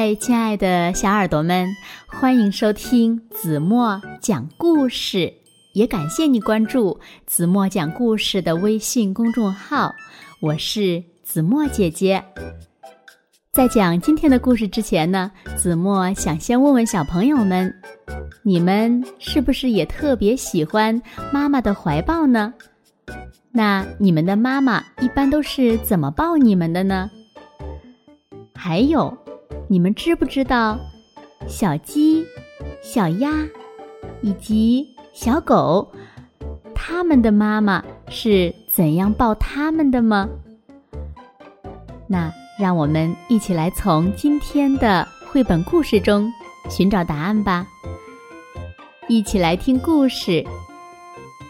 [0.00, 1.68] 嗨，亲爱的小耳朵们，
[2.06, 5.30] 欢迎收听子墨讲故事，
[5.74, 9.92] 也感谢你关注子墨讲故事的微信公众号。
[10.40, 12.24] 我是子墨姐姐。
[13.52, 17.70] 在讲今天的故事之前呢，子墨想先问问小朋友们：
[18.42, 20.98] 你们是不是也特别喜欢
[21.30, 22.54] 妈妈的怀抱呢？
[23.52, 27.10] 那你们的妈妈一般都是怎么抱你们的呢？
[28.54, 29.14] 还有。
[29.68, 30.78] 你们知不知道，
[31.46, 32.24] 小鸡、
[32.82, 33.30] 小鸭
[34.20, 35.90] 以及小狗，
[36.74, 40.28] 它们的妈妈是怎样抱它们的吗？
[42.06, 46.30] 那让我们一起来从今天的绘本故事中
[46.68, 47.66] 寻找答案吧。
[49.08, 50.44] 一起来听故事，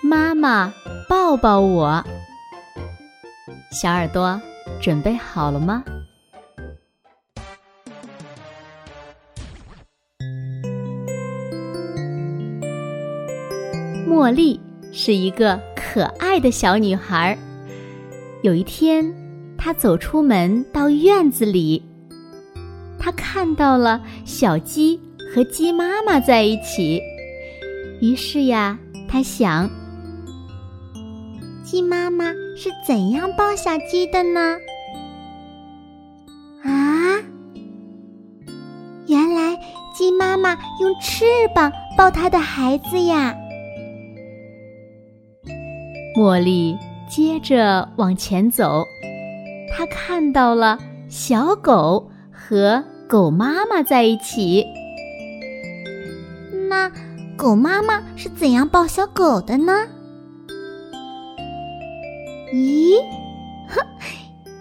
[0.02, 0.72] 妈妈
[1.08, 2.04] 抱抱我。
[3.70, 4.40] 小耳朵
[4.80, 5.82] 准备好了吗？
[14.20, 14.60] 茉莉
[14.92, 17.38] 是一个可爱的小女孩。
[18.42, 19.10] 有一天，
[19.56, 21.82] 她走出门到院子里，
[22.98, 25.00] 她看到了小鸡
[25.34, 27.00] 和鸡妈妈在一起。
[28.02, 29.70] 于是呀，她想：
[31.64, 34.58] 鸡妈妈是怎样抱小鸡的呢？
[36.62, 37.16] 啊，
[39.06, 39.58] 原来
[39.96, 43.34] 鸡妈妈用翅膀抱它的孩子呀！
[46.16, 46.76] 茉莉
[47.08, 48.84] 接着往前走，
[49.70, 54.64] 她看到了小狗和狗妈妈在一起。
[56.68, 56.90] 那
[57.36, 59.72] 狗妈妈是怎样抱小狗的呢？
[62.52, 62.96] 咦，
[63.68, 63.80] 哼，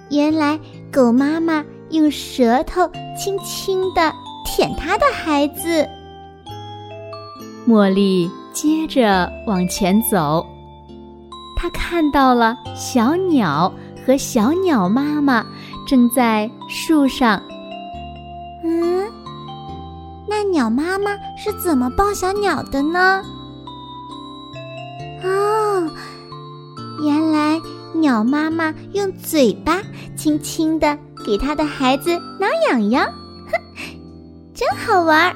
[0.09, 0.59] 原来
[0.91, 4.13] 狗妈妈用舌头轻轻的
[4.45, 5.87] 舔它的孩子。
[7.67, 10.45] 茉莉接着往前走。
[11.61, 13.69] 他看到了小鸟
[14.05, 15.45] 和小鸟妈妈
[15.85, 17.41] 正在树上。
[18.63, 19.05] 嗯，
[20.25, 23.21] 那鸟妈妈是怎么抱小鸟的呢？
[25.21, 25.85] 哦，
[27.03, 27.59] 原来
[27.93, 29.81] 鸟妈妈用嘴巴
[30.15, 33.05] 轻轻的给它的孩子挠痒痒，
[33.51, 33.59] 哼，
[34.53, 35.35] 真好玩。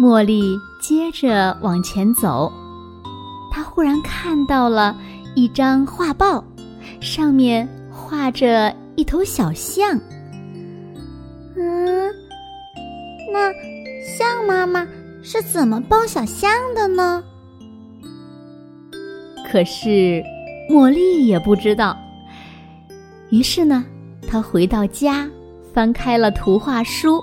[0.00, 2.50] 茉莉接着往前走。
[3.54, 4.96] 他忽然看到了
[5.36, 6.42] 一张画报，
[7.00, 9.96] 上面画着一头小象。
[11.56, 12.12] 嗯，
[13.32, 13.52] 那
[14.02, 14.84] 象妈妈
[15.22, 17.22] 是怎么抱小象的呢？
[19.52, 20.20] 可是
[20.68, 21.96] 茉莉也不知道。
[23.30, 23.84] 于是呢，
[24.26, 25.30] 她回到家，
[25.72, 27.22] 翻开了图画书。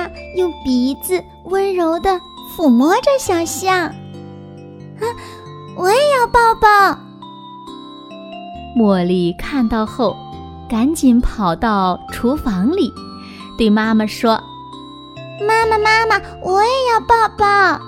[0.00, 2.18] 妈用鼻子温柔的
[2.56, 3.92] 抚摸着小象，啊，
[5.76, 6.98] 我也要抱抱。
[8.76, 10.16] 茉莉看到后，
[10.68, 12.90] 赶紧跑到厨房里，
[13.58, 14.40] 对妈妈说
[15.46, 17.80] ：“妈妈，妈妈，我也要抱抱。”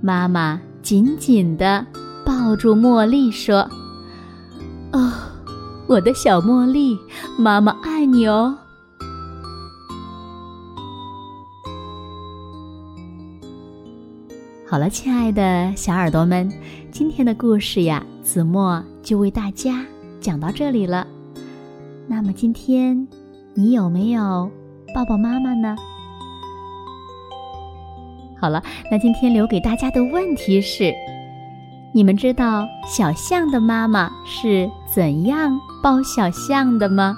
[0.00, 1.84] 妈妈紧紧的
[2.24, 3.68] 抱住茉莉说
[4.92, 5.12] ：“哦，
[5.86, 6.98] 我的小茉莉，
[7.36, 8.56] 妈妈爱你哦。”
[14.68, 16.50] 好了，亲爱的小耳朵们，
[16.90, 19.86] 今天的故事呀，子墨就为大家
[20.20, 21.06] 讲到这里了。
[22.08, 23.06] 那么今天
[23.54, 24.50] 你有没有
[24.92, 25.76] 抱抱妈妈呢？
[28.40, 28.60] 好了，
[28.90, 30.92] 那今天留给大家的问题是：
[31.94, 37.16] 你们知道小象的妈妈是怎样抱小象的吗？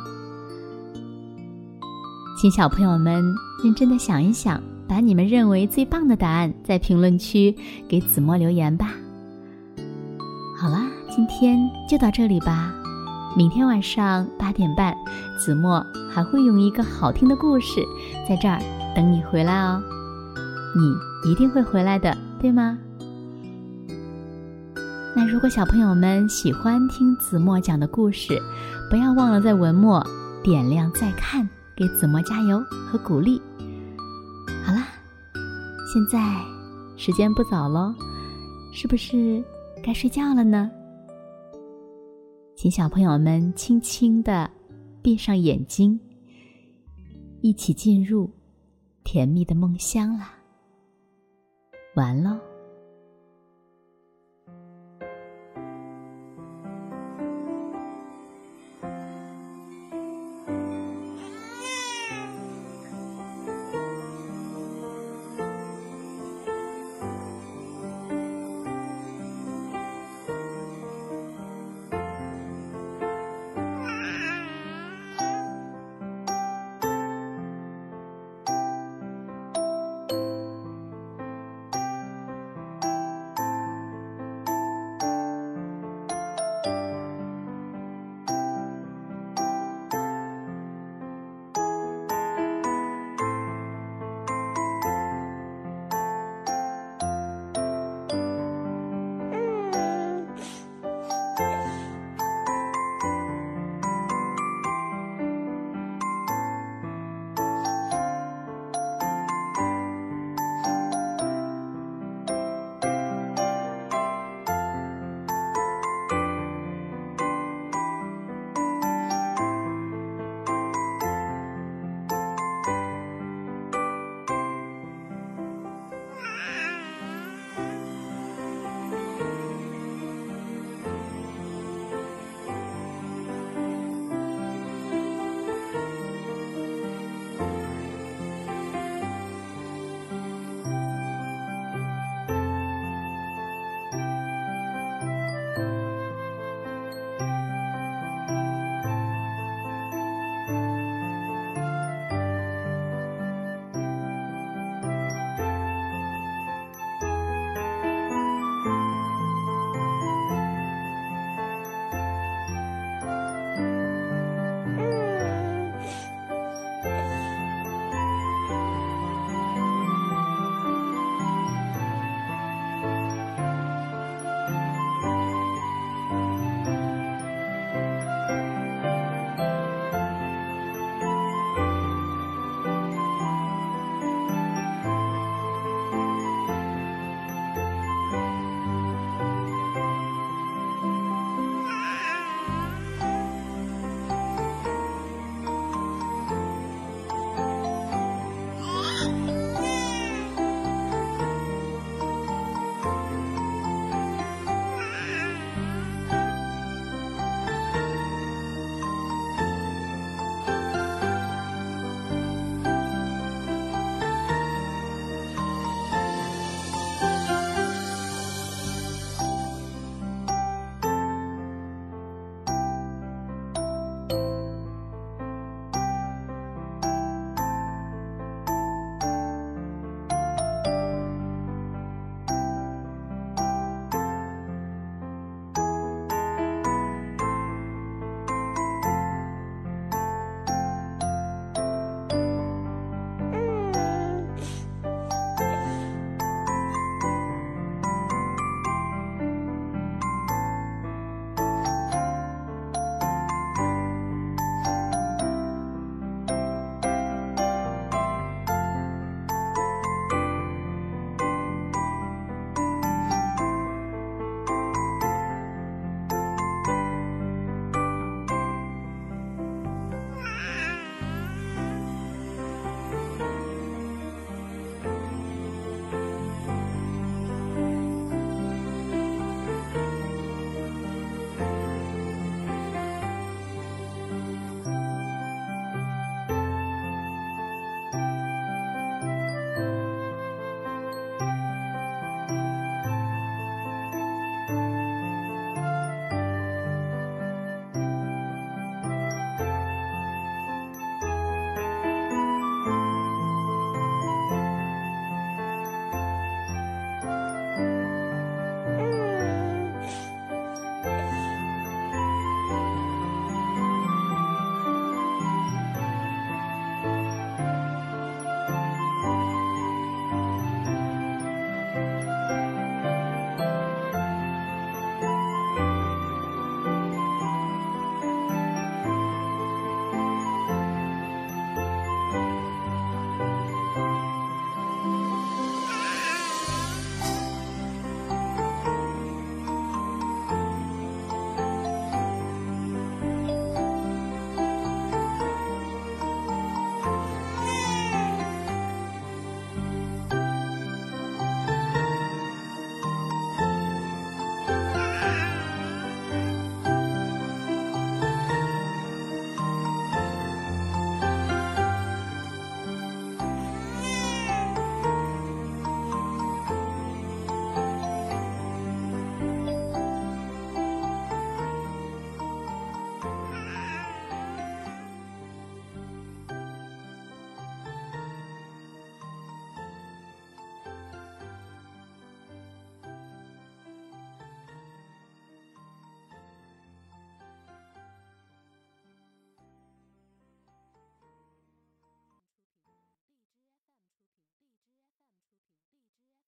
[2.38, 3.24] 请小朋友们
[3.64, 4.62] 认真的想一想。
[4.88, 7.54] 把你们认为最棒的答案在评论区
[7.86, 8.94] 给子墨留言吧。
[10.56, 11.58] 好啦，今天
[11.88, 12.72] 就到这里吧。
[13.36, 14.94] 明天晚上八点半，
[15.38, 17.80] 子墨还会用一个好听的故事
[18.28, 18.58] 在这儿
[18.96, 19.80] 等你回来哦。
[20.74, 22.78] 你一定会回来的，对吗？
[25.14, 28.40] 那如果小朋友们喜欢听子墨讲的故事，
[28.90, 30.04] 不要忘了在文末
[30.42, 32.58] 点亮再看，给子墨加油
[32.90, 33.40] 和鼓励。
[35.90, 36.20] 现在
[36.98, 37.94] 时间不早喽，
[38.74, 39.42] 是不是
[39.82, 40.70] 该睡觉了呢？
[42.54, 44.50] 请小朋友们轻轻的
[45.00, 45.98] 闭上眼睛，
[47.40, 48.30] 一起进入
[49.02, 50.34] 甜蜜的梦乡啦。
[51.94, 52.38] 完了。